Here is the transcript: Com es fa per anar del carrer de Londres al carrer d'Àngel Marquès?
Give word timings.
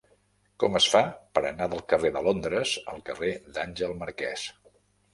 Com 0.63 0.77
es 0.79 0.87
fa 0.93 1.01
per 1.35 1.43
anar 1.51 1.69
del 1.75 1.85
carrer 1.95 2.13
de 2.17 2.25
Londres 2.31 2.75
al 2.95 3.07
carrer 3.13 3.33
d'Àngel 3.59 3.99
Marquès? 4.05 4.53